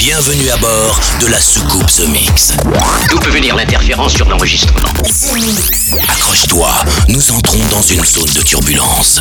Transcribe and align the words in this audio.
Bienvenue 0.00 0.48
à 0.48 0.56
bord 0.56 0.98
de 1.20 1.26
la 1.26 1.38
soucoupe 1.38 1.86
The 1.88 2.08
Mix. 2.08 2.54
D'où 3.10 3.18
peut 3.18 3.28
venir 3.28 3.54
l'interférence 3.54 4.14
sur 4.14 4.26
l'enregistrement 4.30 4.88
Accroche-toi, 6.08 6.70
nous 7.08 7.30
entrons 7.32 7.58
dans 7.70 7.82
une 7.82 8.02
zone 8.02 8.32
de 8.34 8.40
turbulence. 8.40 9.20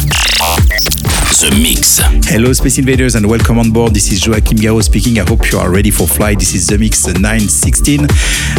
The 1.41 1.53
Mix. 1.55 2.01
Hello, 2.29 2.53
Space 2.53 2.79
Invaders, 2.79 3.15
and 3.15 3.25
welcome 3.25 3.59
on 3.59 3.71
board. 3.71 3.93
This 3.93 4.09
is 4.09 4.25
Joachim 4.25 4.57
Gao 4.57 4.79
speaking. 4.79 5.19
I 5.19 5.29
hope 5.29 5.51
you 5.51 5.59
are 5.59 5.69
ready 5.69 5.91
for 5.91 6.07
flight. 6.07 6.39
This 6.39 6.53
is 6.53 6.67
The 6.67 6.77
Mix 6.77 7.07
916, 7.07 8.07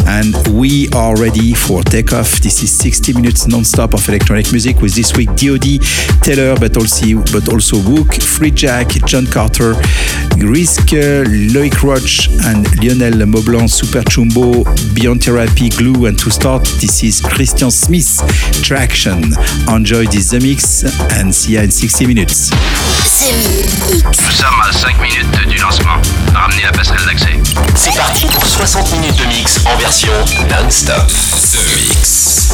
and 0.05 0.35
we 0.49 0.89
are 0.93 1.15
ready 1.15 1.53
for 1.53 1.81
takeoff. 1.83 2.39
This 2.41 2.61
is 2.61 2.71
60 2.71 3.13
minutes 3.13 3.47
non-stop 3.47 3.93
of 3.95 4.07
electronic 4.07 4.51
music 4.51 4.79
with 4.81 4.93
this 4.93 5.15
week 5.15 5.29
DoD, 5.35 5.81
Taylor, 6.21 6.55
but 6.59 6.77
also 6.77 7.23
but 7.33 7.49
also 7.51 7.77
Wook, 7.77 8.21
Free 8.21 8.51
Jack, 8.51 8.89
John 9.05 9.25
Carter, 9.25 9.73
Risk, 10.37 10.87
Loic 10.91 11.81
Roach, 11.83 12.10
and 12.45 12.65
Lionel 12.81 13.25
Moblan, 13.25 13.69
Super 13.69 14.01
Chumbo, 14.01 14.63
Beyond 14.93 15.23
Therapy, 15.23 15.69
Glue, 15.69 16.05
and 16.07 16.17
to 16.19 16.29
start, 16.29 16.63
this 16.79 17.03
is 17.03 17.21
Christian 17.21 17.71
Smith, 17.71 18.21
Traction. 18.63 19.33
Enjoy 19.67 20.05
this 20.05 20.29
The 20.29 20.39
Mix 20.39 20.83
and 21.17 21.33
see 21.33 21.53
you 21.53 21.59
in 21.59 21.71
60 21.71 22.05
minutes. 22.07 22.51
Nous 24.03 24.31
sommes 24.31 24.61
à 24.67 24.71
5 24.71 24.99
minutes 25.01 25.47
du 25.47 25.57
lancement. 25.57 25.97
Ramenez 26.33 26.63
la 26.63 26.71
passerelle 26.71 27.05
d'accès. 27.05 27.39
C'est 27.75 27.95
parti 27.95 28.25
pour 28.25 28.45
60 28.45 28.91
minutes 28.93 29.17
de 29.17 29.25
mix 29.25 29.59
en 29.65 29.77
version 29.77 30.13
non-stop. 30.49 31.07
The 31.07 31.59
Mix. 31.77 32.49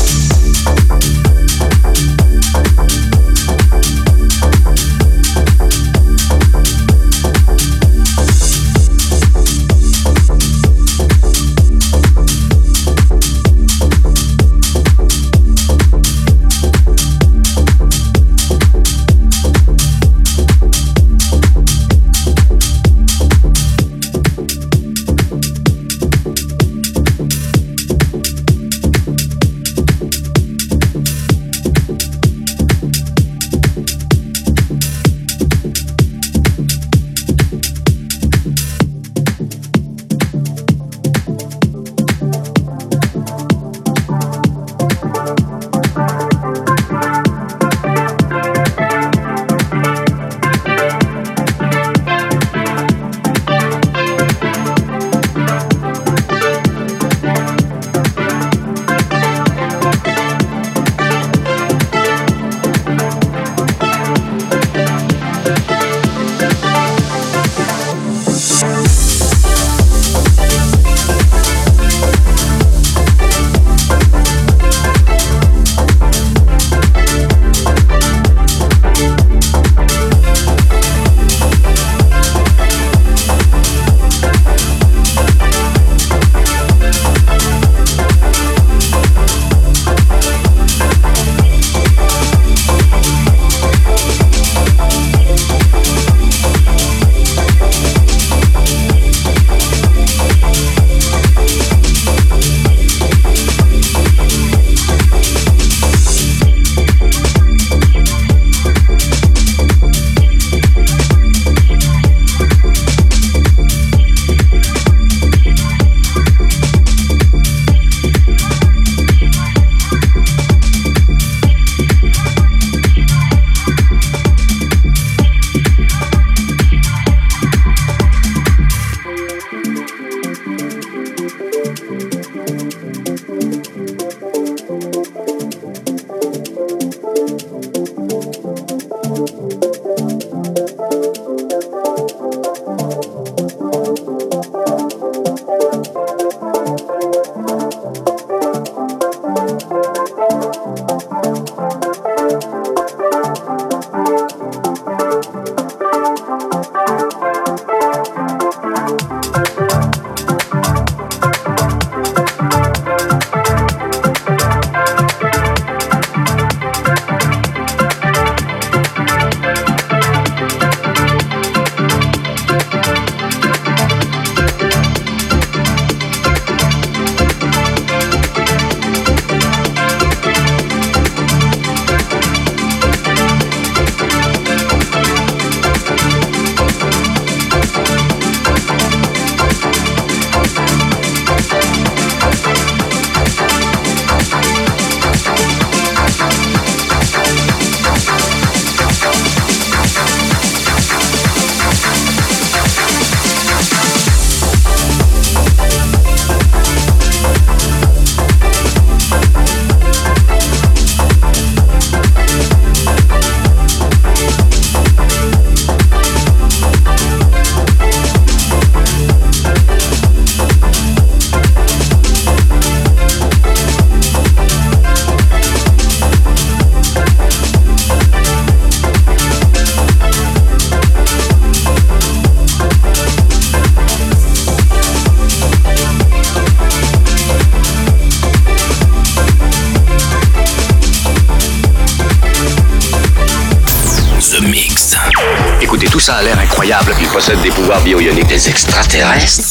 Bio-ioniques. 247.88 248.28
Des 248.28 248.50
extraterrestres 248.50 249.47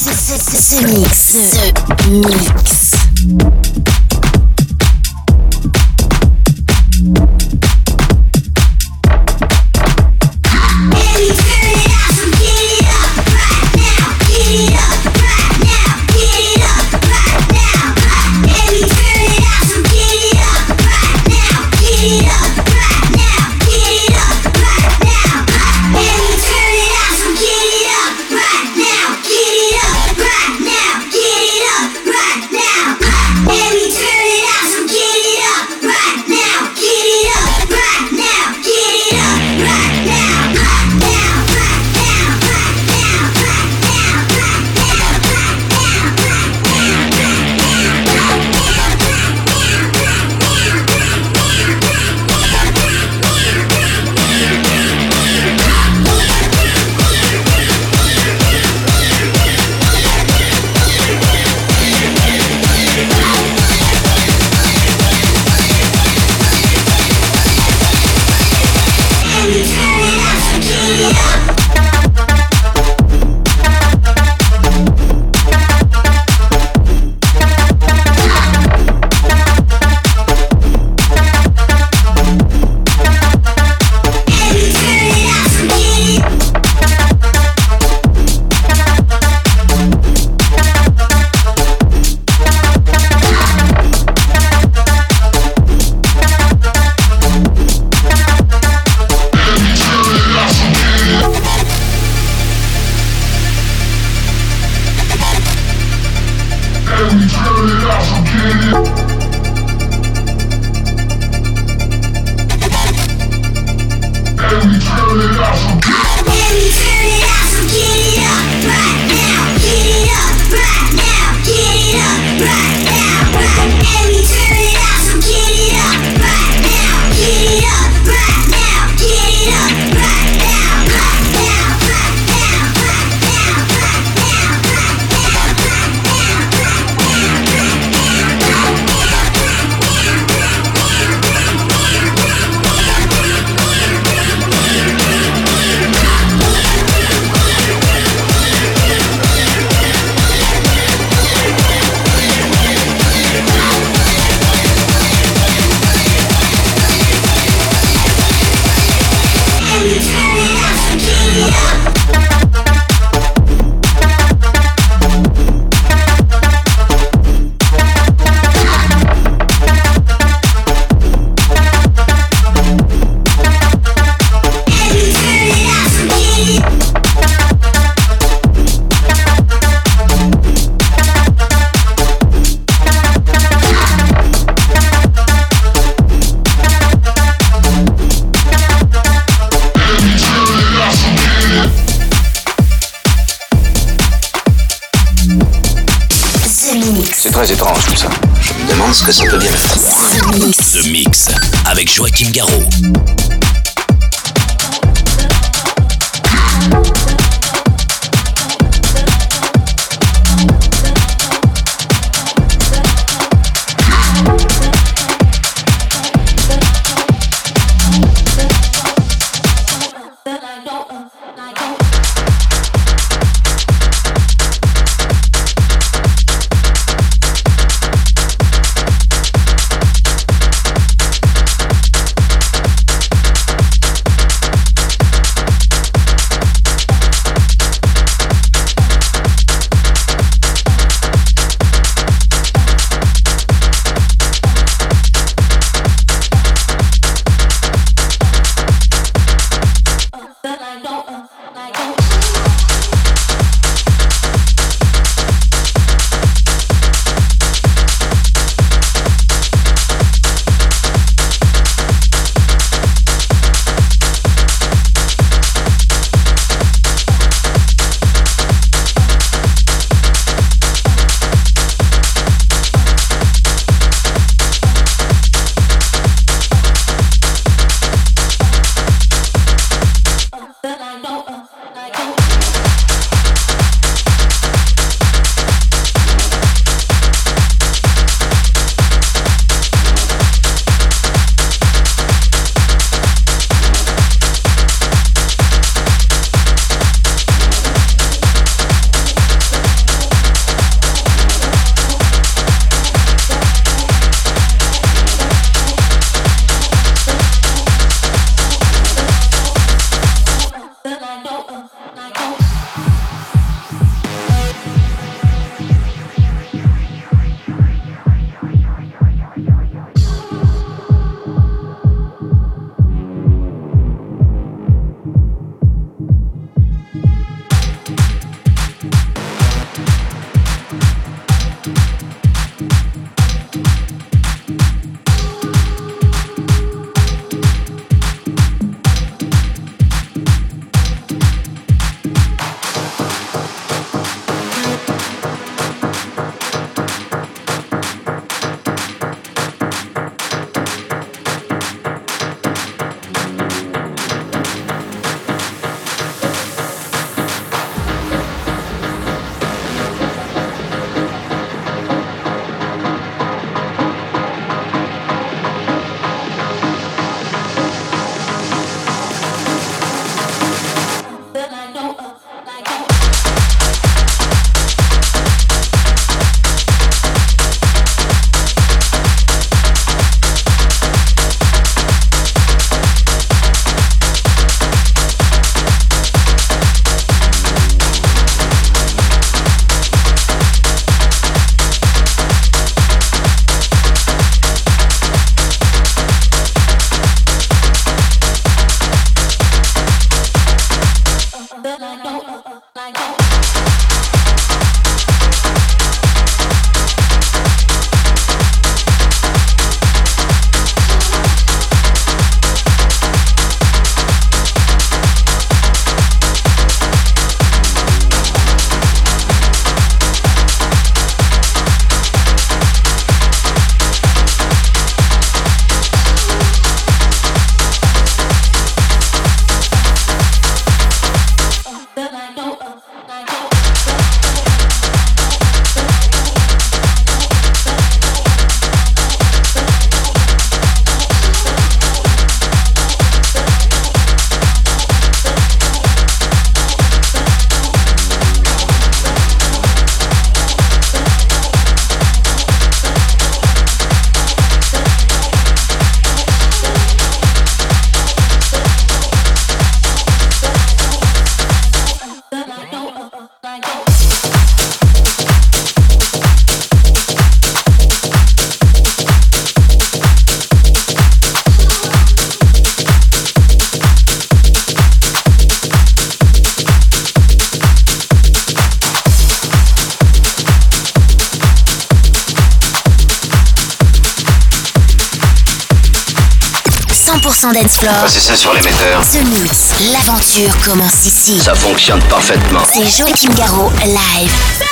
100% 487.16 487.54
dance 487.54 487.78
floor. 487.78 487.94
C'est 488.08 488.20
ça 488.20 488.36
sur 488.36 488.52
l'émetteur. 488.52 489.00
The 489.00 489.24
Mix, 489.24 489.70
l'aventure 489.92 490.54
commence 490.62 491.06
ici. 491.06 491.40
Ça 491.40 491.54
fonctionne 491.54 492.02
parfaitement. 492.10 492.60
C'est 492.70 492.86
Joachim 492.86 493.32
Garraud, 493.34 493.72
live. 493.84 494.65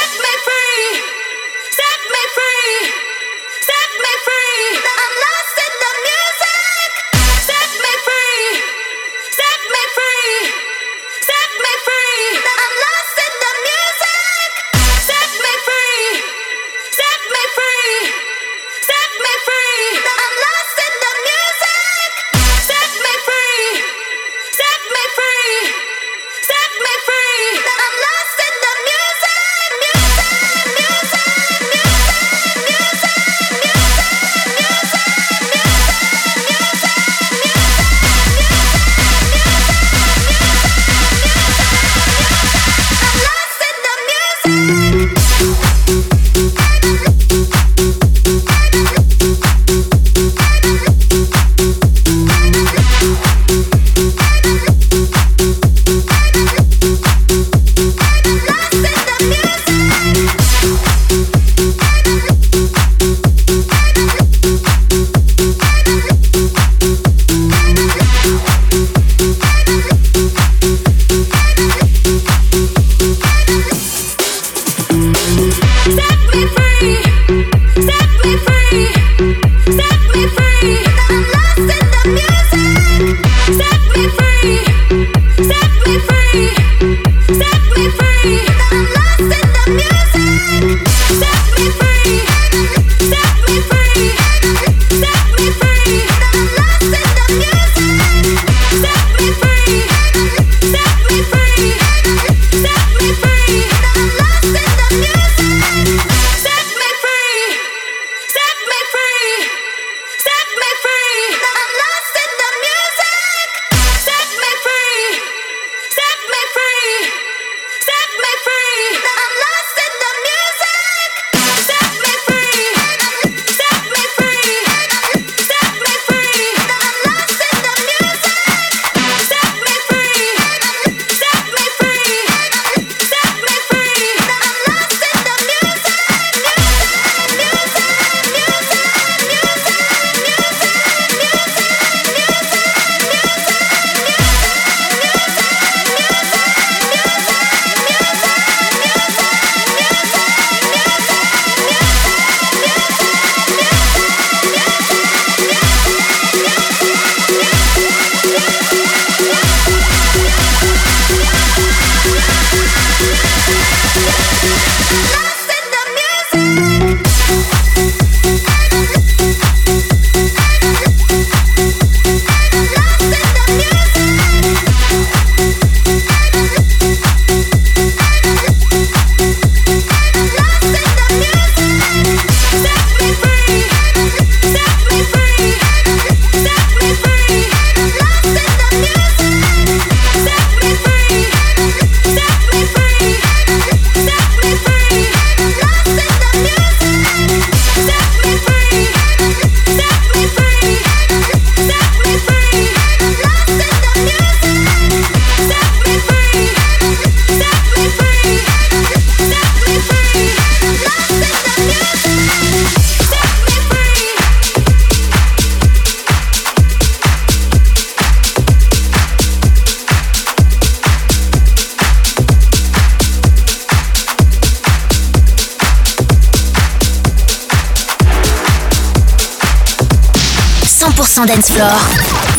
Dance 231.22 231.52
floor. 231.52 231.70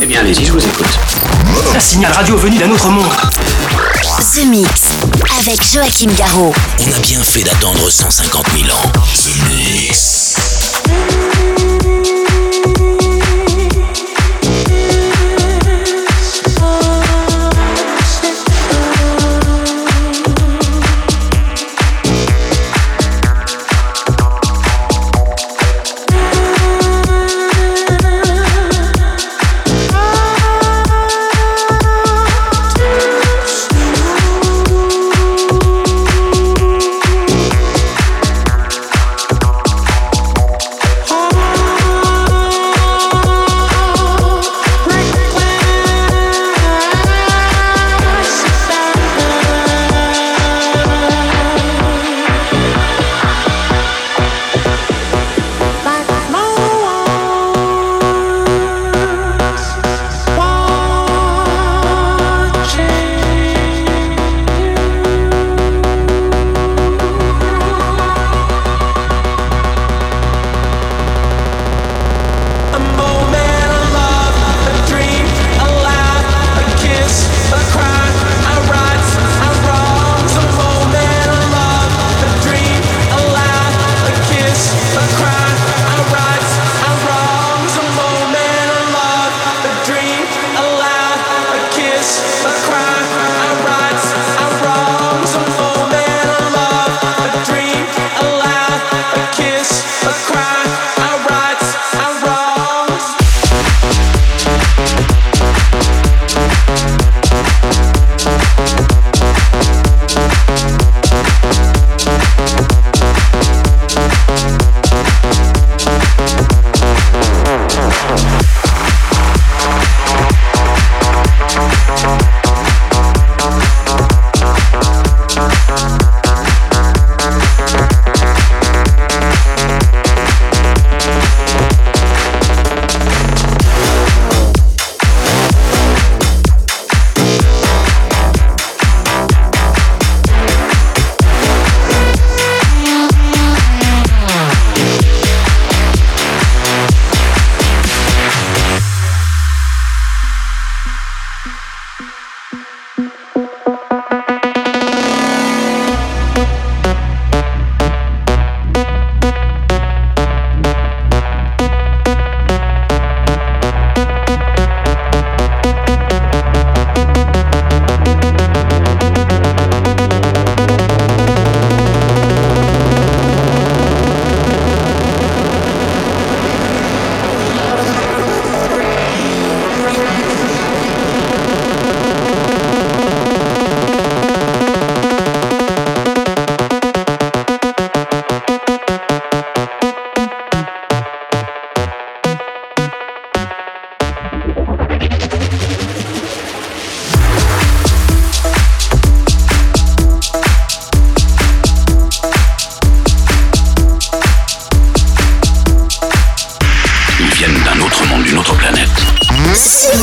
Eh 0.02 0.06
bien, 0.06 0.20
allez-y, 0.20 0.44
je 0.44 0.52
vous 0.52 0.64
écoute. 0.64 1.00
Un 1.74 1.80
signal 1.80 2.12
radio 2.12 2.36
venu 2.36 2.58
d'un 2.58 2.70
autre 2.72 2.90
monde. 2.90 3.06
The 4.34 4.46
Mix, 4.46 4.82
avec 5.40 5.64
Joachim 5.72 6.12
Garraud. 6.18 6.54
On 6.80 6.94
a 6.94 7.00
bien 7.00 7.24
fait 7.24 7.44
d'attendre 7.44 7.90
150 7.90 8.46
000 8.52 8.78
ans. 8.78 8.92
The 9.14 9.50
Mix. 9.50 10.15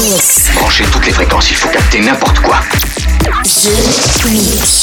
Chercher 0.02 0.84
toutes 0.90 1.06
les 1.06 1.12
fréquences, 1.12 1.50
il 1.50 1.56
faut 1.56 1.68
capter 1.68 2.00
n'importe 2.00 2.40
quoi. 2.40 2.60
The 3.44 4.26
Mix. 4.30 4.82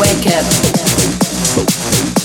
Wake 0.00 0.28
up. 0.28 2.19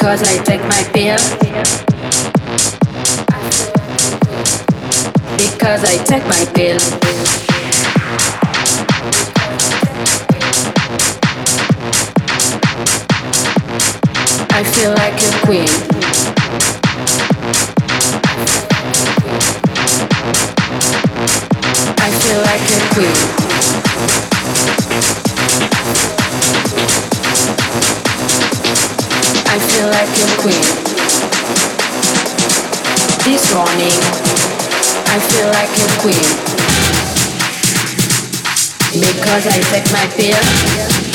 Because 0.00 0.22
I 0.22 0.42
take 0.44 0.62
my 0.62 0.82
pill. 0.94 1.18
Because 5.36 5.84
I 5.84 6.02
take 6.04 6.24
my 6.24 6.42
pill. 6.54 6.80
I 14.50 14.64
feel 14.72 14.94
like 14.94 15.20
a 15.20 15.30
queen. 15.44 15.68
I 21.98 22.10
feel 22.22 22.40
like 22.40 22.70
a 22.70 22.94
queen. 22.94 23.39
Feel 30.14 30.32
queen. 30.42 30.64
This 33.24 33.54
morning, 33.54 33.96
I 35.06 35.18
feel 35.30 35.48
like 35.50 35.70
a 35.76 35.88
queen. 36.00 36.28
Because 38.92 39.46
I 39.46 39.60
take 39.70 39.92
my 39.92 40.06
pill. 40.16 41.09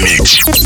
Mix. 0.00 0.57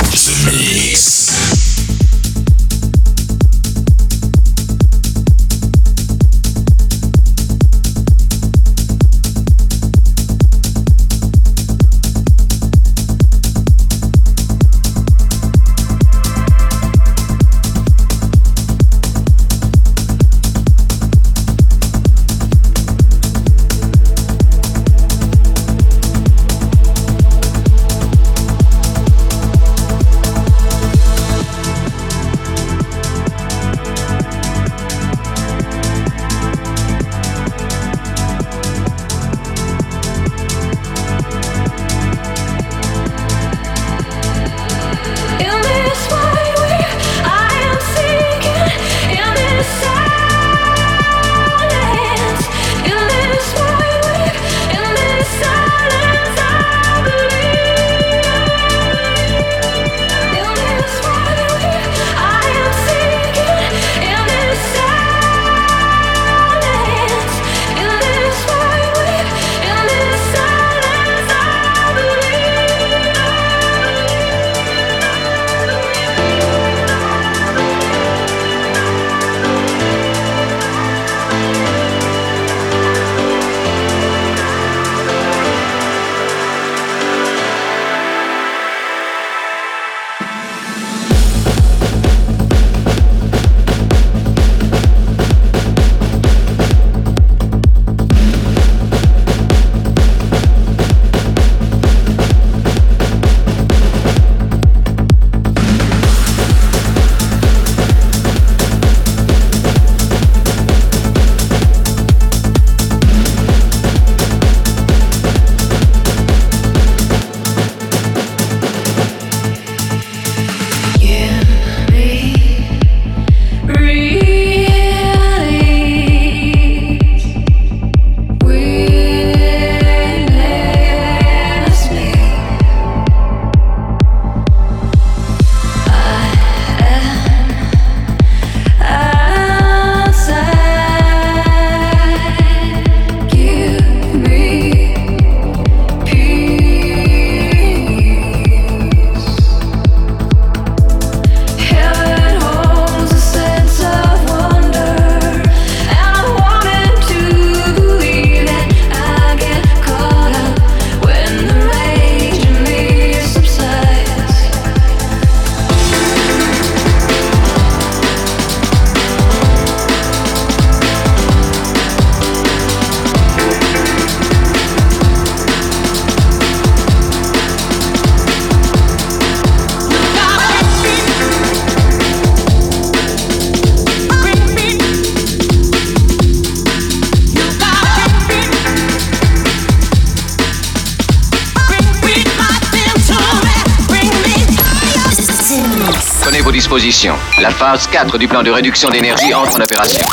La 197.38 197.50
phase 197.50 197.86
4 197.88 198.16
du 198.16 198.26
plan 198.26 198.42
de 198.42 198.50
réduction 198.50 198.88
d'énergie 198.88 199.34
entre 199.34 199.56
en 199.56 199.60
opération. 199.60 200.06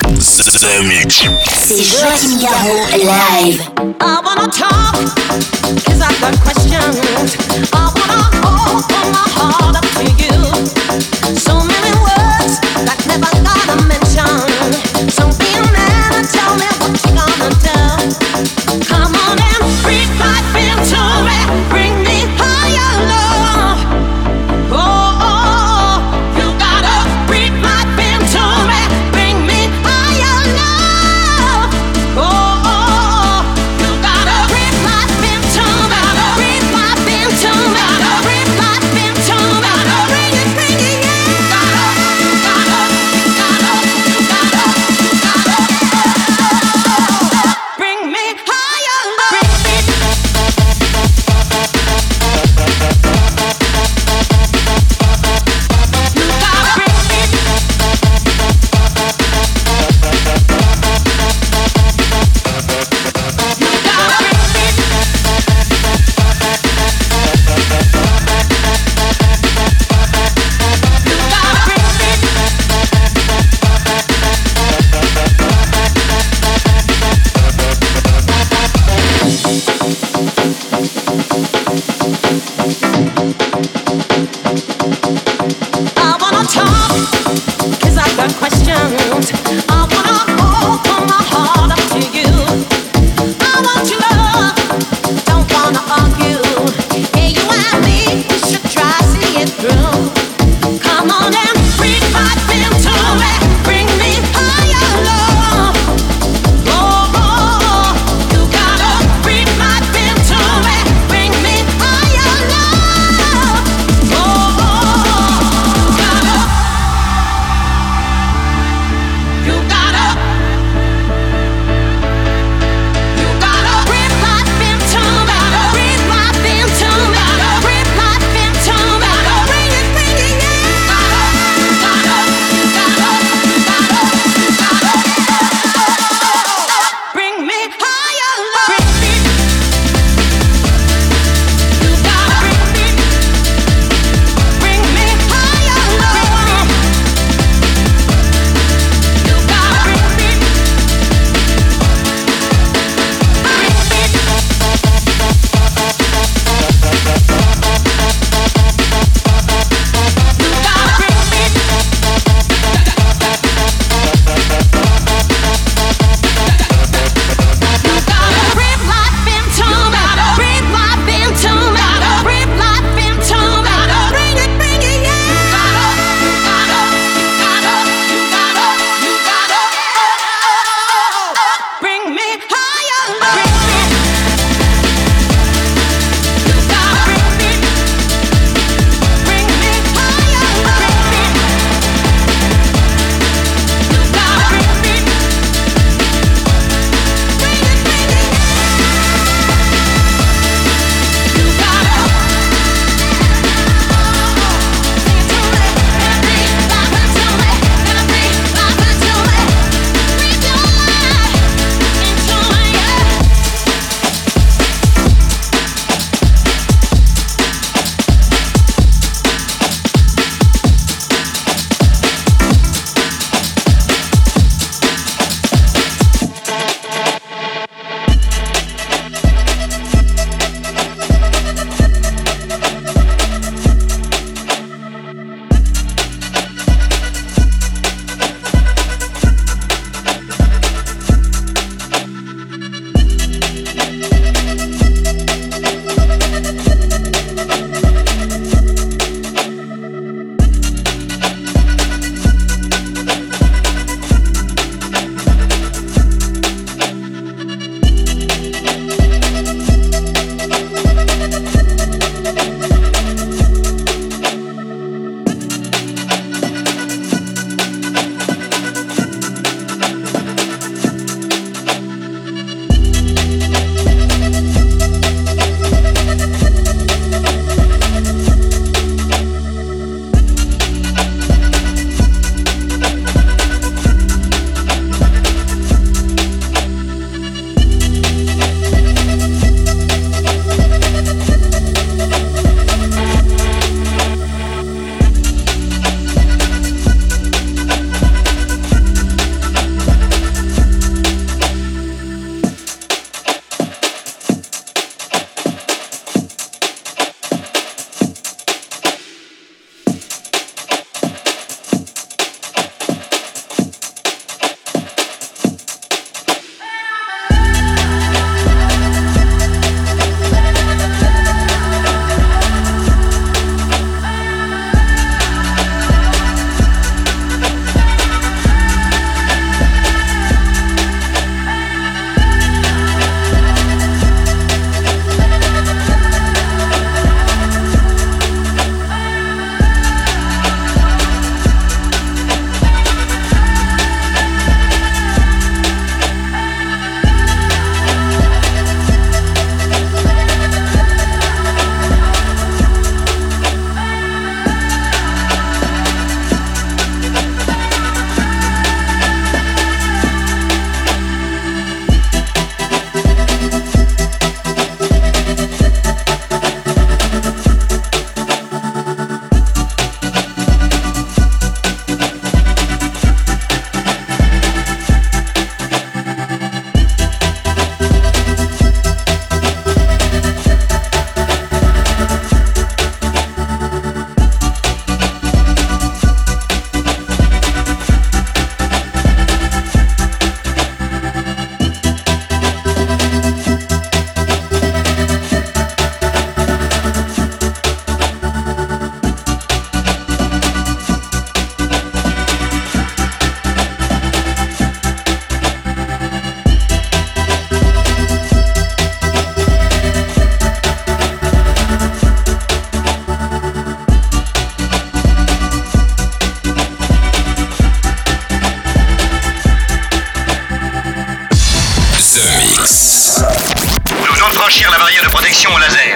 La 424.57 424.77
barrière 424.79 425.03
de 425.03 425.09
protection 425.09 425.51
au 425.53 425.59
laser. 425.59 425.95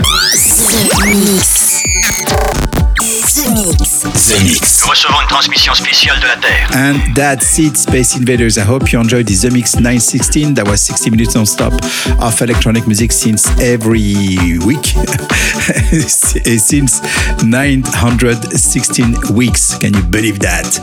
The 3.04 3.10
Mix. 3.10 4.02
The 4.04 4.44
Mix. 4.44 4.78
The. 4.78 4.84
Nous 4.84 4.90
recevons 4.90 5.22
une 5.22 5.28
transmission 5.28 5.74
spéciale 5.74 6.18
de 6.22 6.26
la 6.26 6.38
Terre. 6.38 6.70
And 6.74 7.14
that's 7.14 7.60
it, 7.60 7.76
Space 7.76 8.16
Invaders. 8.16 8.58
I 8.58 8.62
hope 8.62 8.94
you 8.94 9.00
enjoyed 9.02 9.28
the 9.28 9.52
Mix 9.52 9.76
916. 9.76 10.54
That 10.54 10.66
was 10.66 10.80
60 10.82 11.10
minutes 11.10 11.36
non-stop 11.36 11.74
of 12.22 12.42
electronic 12.42 12.88
music 12.88 13.12
since 13.12 13.50
every 13.60 14.58
week, 14.66 14.86
since 16.08 17.02
916 17.44 19.36
weeks. 19.36 19.78
Can 19.78 19.94
you 19.94 20.04
believe 20.04 20.40
that? 20.40 20.80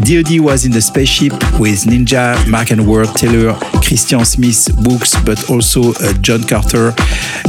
DoD 0.00 0.40
was 0.40 0.66
in 0.66 0.72
the 0.72 0.80
spaceship 0.82 1.32
with 1.58 1.84
Ninja, 1.84 2.36
Mark 2.50 2.70
and 2.70 2.86
Ward, 2.86 3.08
Taylor, 3.16 3.54
Christian 3.82 4.26
Smith, 4.26 4.68
Books, 4.84 5.18
but 5.24 5.48
also 5.48 5.92
uh, 5.94 6.12
John 6.20 6.42
Carter, 6.42 6.92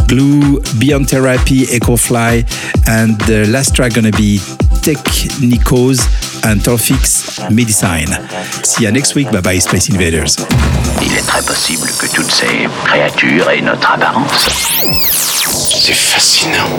Glue, 0.08 0.62
Beyond 0.80 1.10
Therapy, 1.10 1.66
Ecofly, 1.66 2.46
and 2.88 3.20
the 3.22 3.48
last 3.50 3.76
track 3.76 3.96
gonna 3.96 4.13
be 4.18 4.40
Technicos 4.82 6.00
and 6.46 6.62
Torfix 6.62 7.50
Medicine. 7.50 8.08
See 8.64 8.84
you 8.84 8.92
next 8.92 9.16
week. 9.16 9.32
Bye 9.32 9.42
bye, 9.42 9.60
Space 9.60 9.90
Invaders. 9.90 10.36
Il 11.02 11.14
est 11.14 11.26
très 11.26 11.42
possible 11.42 11.88
que 11.98 12.08
toutes 12.08 12.32
ces 12.32 12.68
créatures 12.86 13.50
aient 13.50 13.62
notre 13.62 13.92
apparence. 13.92 14.50
C'est 15.70 15.94
fascinant. 15.94 16.70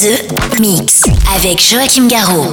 The 0.00 0.60
Mix 0.60 1.02
avec 1.34 1.60
Joachim 1.60 2.06
Garraud. 2.08 2.52